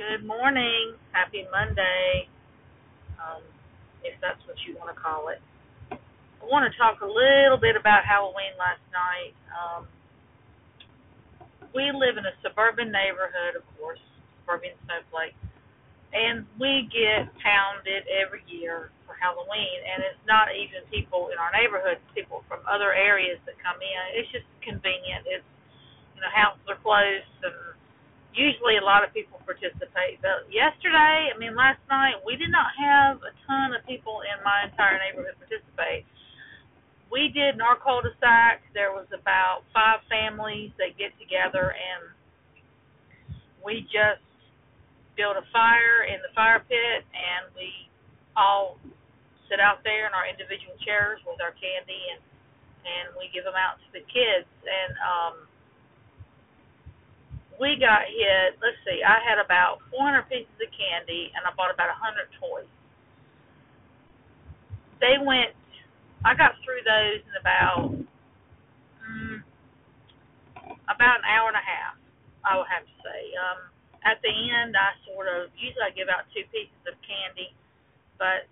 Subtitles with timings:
[0.00, 0.96] Good morning.
[1.12, 2.24] Happy Monday,
[3.20, 3.44] um,
[4.00, 5.44] if that's what you want to call it.
[5.92, 9.36] I want to talk a little bit about Halloween last night.
[9.52, 9.84] Um,
[11.76, 14.00] we live in a suburban neighborhood, of course,
[14.40, 15.36] suburban snowflake,
[16.16, 19.84] and we get pounded every year for Halloween.
[19.84, 23.76] And it's not even people in our neighborhood; it's people from other areas that come
[23.84, 24.02] in.
[24.16, 25.28] It's just convenient.
[25.28, 25.44] It's
[26.16, 27.76] you know houses are close and
[28.34, 30.22] usually a lot of people participate.
[30.22, 34.38] But yesterday, I mean last night, we did not have a ton of people in
[34.44, 36.06] my entire neighborhood participate.
[37.10, 38.62] We did in our cul-de-sac.
[38.72, 42.14] There was about five families that get together and
[43.64, 44.22] we just
[45.18, 47.68] built a fire in the fire pit and we
[48.38, 48.78] all
[49.50, 52.22] sit out there in our individual chairs with our candy and
[52.80, 55.34] and we give them out to the kids and um
[57.60, 58.56] we got hit.
[58.64, 62.70] Let's see, I had about 400 pieces of candy and I bought about 100 toys.
[64.98, 65.52] They went.
[66.24, 67.96] I got through those in about
[69.00, 69.36] mm,
[70.88, 71.96] about an hour and a half.
[72.44, 73.20] I would have to say.
[73.36, 73.60] Um,
[74.04, 77.52] at the end, I sort of usually I give out two pieces of candy,
[78.16, 78.48] but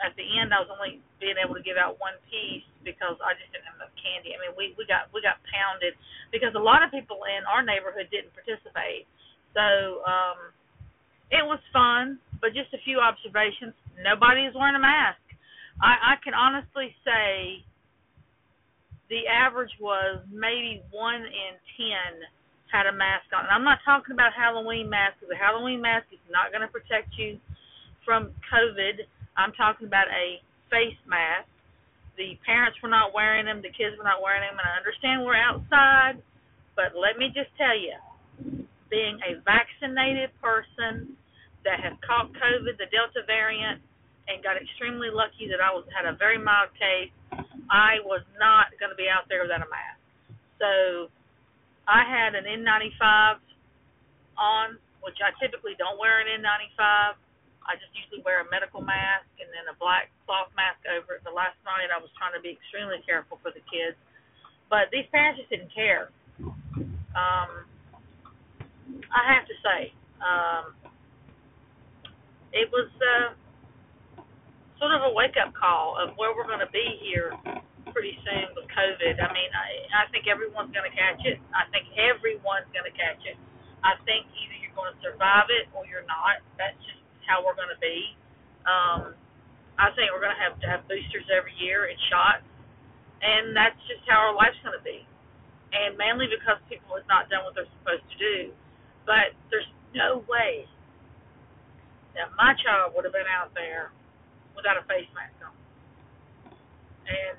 [0.00, 3.36] at the end, I was only being able to give out one piece because I
[3.36, 4.32] just didn't have enough candy.
[4.32, 5.92] I mean, we we got we got pounded
[6.32, 9.04] because a lot of people in our neighborhood didn't participate.
[9.52, 10.54] So um,
[11.28, 13.76] it was fun, but just a few observations.
[14.00, 15.20] Nobody is wearing a mask.
[15.84, 17.60] I, I can honestly say
[19.12, 22.24] the average was maybe one in ten
[22.70, 23.44] had a mask on.
[23.44, 25.18] And I'm not talking about Halloween masks.
[25.26, 27.36] The Halloween mask is not going to protect you
[28.06, 29.04] from COVID
[29.36, 31.48] I'm talking about a face mask.
[32.16, 35.24] The parents were not wearing them, the kids were not wearing them, and I understand
[35.24, 36.20] we're outside,
[36.76, 37.96] but let me just tell you,
[38.90, 41.16] being a vaccinated person
[41.64, 43.80] that has caught COVID, the Delta variant,
[44.28, 47.10] and got extremely lucky that I was had a very mild case,
[47.70, 50.00] I was not going to be out there without a mask.
[50.60, 51.08] So
[51.88, 53.40] I had an N95
[54.36, 57.16] on, which I typically don't wear an N95
[57.68, 61.24] I just usually wear a medical mask and then a black cloth mask over it.
[61.24, 63.96] The last night I was trying to be extremely careful for the kids,
[64.72, 66.10] but these parents just didn't care.
[67.14, 67.66] Um,
[69.10, 70.64] I have to say, um,
[72.52, 73.34] it was uh,
[74.78, 77.34] sort of a wake up call of where we're going to be here
[77.92, 79.18] pretty soon with COVID.
[79.18, 81.38] I mean, I, I think everyone's going to catch it.
[81.54, 83.36] I think everyone's going to catch it.
[83.82, 86.44] I think either you're going to survive it or you're not.
[86.60, 86.99] That's just
[87.30, 88.18] how we're going to be.
[88.66, 89.14] Um,
[89.78, 92.42] I think we're going to have to have boosters every year and shots,
[93.22, 95.06] and that's just how our life's going to be.
[95.70, 98.50] And mainly because people have not done what they're supposed to do.
[99.06, 100.66] But there's no way
[102.18, 103.94] that my child would have been out there
[104.58, 105.54] without a face mask on.
[107.06, 107.38] And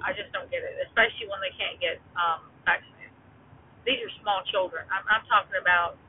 [0.00, 3.12] I just don't get it, especially when they can't get um, vaccinated.
[3.84, 4.88] These are small children.
[4.88, 6.00] I'm, I'm talking about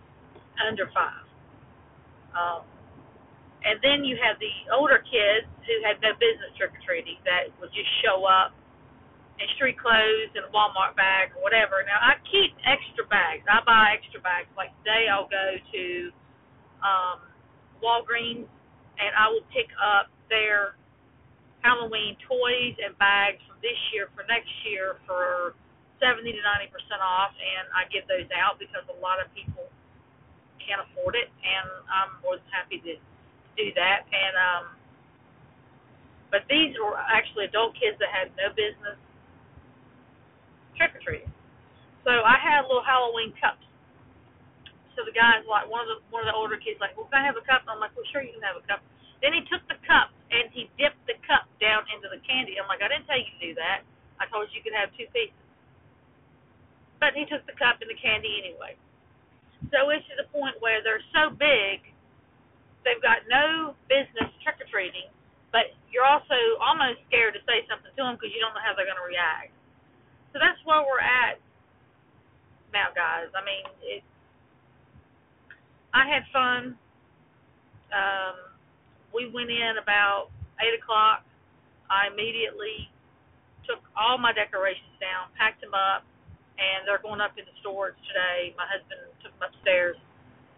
[0.64, 1.28] under five.
[2.32, 2.64] Um,
[3.66, 7.52] and then you have the older kids who had no business trick or treating that
[7.60, 8.56] would just show up
[9.40, 11.84] in street clothes and a Walmart bag or whatever.
[11.88, 13.44] Now I keep extra bags.
[13.48, 14.52] I buy extra bags.
[14.56, 15.84] Like today I'll go to
[16.84, 17.20] um
[17.84, 18.48] Walgreens
[19.00, 20.76] and I will pick up their
[21.64, 25.56] Halloween toys and bags from this year for next year for
[26.00, 29.68] seventy to ninety percent off and I give those out because a lot of people
[30.64, 32.96] can't afford it and I'm more than happy to
[33.58, 34.06] do that.
[34.10, 34.66] And um,
[36.30, 38.98] but these were actually adult kids that had no business
[40.78, 41.34] trick or treating.
[42.06, 43.66] So I had little Halloween cups.
[44.96, 47.24] So the guy's like, one of the one of the older kids like, well, can
[47.24, 47.66] I have a cup?
[47.66, 48.84] And I'm like, well, sure, you can have a cup.
[49.20, 52.56] Then he took the cup and he dipped the cup down into the candy.
[52.56, 53.84] I'm like, I didn't tell you to do that.
[54.20, 55.36] I told you you could have two pieces.
[57.00, 58.76] But he took the cup and the candy anyway.
[59.72, 61.84] So it's to the point where they're so big
[62.90, 65.06] they've got no business trick or treating,
[65.54, 68.74] but you're also almost scared to say something to them because you don't know how
[68.74, 69.54] they're going to react.
[70.34, 71.38] So that's where we're at
[72.74, 73.30] now, guys.
[73.38, 74.02] I mean, it.
[75.94, 76.78] I had fun.
[77.94, 78.36] Um,
[79.14, 81.26] we went in about eight o'clock.
[81.90, 82.90] I immediately
[83.66, 86.06] took all my decorations down, packed them up,
[86.62, 88.54] and they're going up into storage today.
[88.54, 89.98] My husband took them upstairs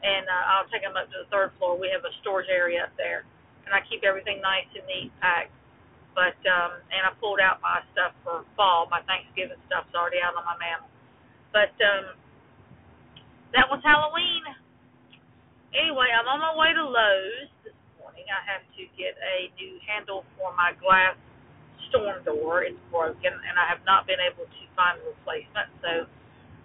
[0.01, 1.77] and uh, I'll take them up to the third floor.
[1.77, 3.25] We have a storage area up there,
[3.65, 5.53] and I keep everything nice and neat packed.
[6.12, 8.92] But um, and I pulled out my stuff for fall.
[8.92, 10.92] My Thanksgiving stuff's already out on my mantle.
[11.56, 12.19] But um,
[13.56, 14.44] that was Halloween.
[15.71, 18.27] Anyway, I'm on my way to Lowe's this morning.
[18.27, 21.15] I have to get a new handle for my glass
[21.88, 22.63] storm door.
[22.68, 25.71] It's broken, and I have not been able to find a replacement.
[25.80, 25.92] So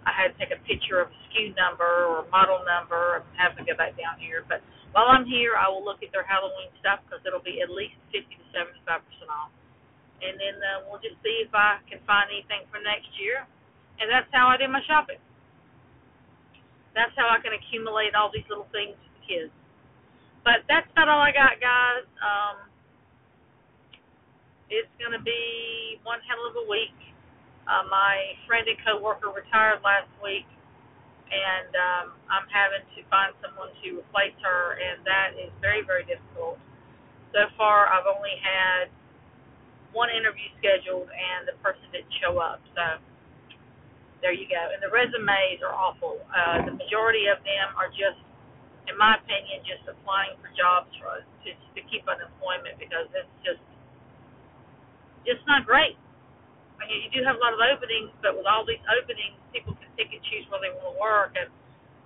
[0.07, 3.19] I had to take a picture of a SKU number or model number.
[3.19, 4.47] I'm having to go back down here.
[4.47, 4.63] But
[4.95, 7.99] while I'm here, I will look at their Halloween stuff because it'll be at least
[8.15, 9.51] 50 to 75 percent off.
[10.23, 13.43] And then uh, we'll just see if I can find anything for next year.
[13.99, 15.19] And that's how I do my shopping.
[16.95, 19.53] That's how I can accumulate all these little things for the kids.
[20.47, 22.07] But that's about all I got, guys.
[22.23, 22.71] Um,
[24.71, 26.95] it's going to be one hell of a week.
[27.67, 28.15] Uh, my
[28.47, 30.47] friend and coworker retired last week,
[31.27, 36.07] and um, I'm having to find someone to replace her, and that is very, very
[36.07, 36.55] difficult.
[37.35, 38.87] So far, I've only had
[39.91, 42.63] one interview scheduled, and the person didn't show up.
[42.71, 43.03] So
[44.21, 44.59] there you go.
[44.71, 46.23] And the resumes are awful.
[46.31, 48.19] Uh, the majority of them are just,
[48.87, 53.61] in my opinion, just applying for jobs for to to keep unemployment because it's just
[55.27, 55.99] just not great.
[56.77, 59.73] I mean, you do have a lot of openings, but with all these openings, people
[59.81, 61.49] can pick and choose where they want to work, and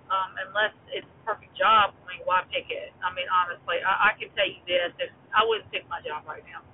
[0.08, 2.92] um, unless it's a perfect job, I mean, why pick it?
[3.04, 6.24] I mean, honestly, I, I can tell you this: if I wouldn't pick my job
[6.24, 6.64] right now,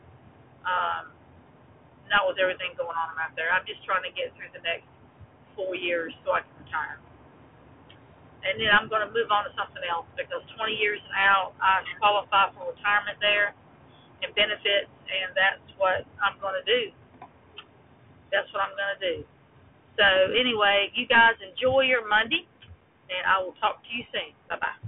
[0.67, 1.11] um,
[2.07, 3.51] not with everything going on out there.
[3.53, 4.89] I'm just trying to get through the next
[5.59, 6.99] four years so I can retire.
[8.47, 11.83] And then I'm going to move on to something else because 20 years out, I
[11.99, 13.53] qualify for retirement there
[14.23, 16.95] and benefits, and that's what I'm going to do.
[18.33, 19.17] That's what I'm going to do.
[19.99, 20.07] So
[20.39, 22.47] anyway, you guys enjoy your Monday,
[23.11, 24.35] and I will talk to you soon.
[24.49, 24.79] Bye bye.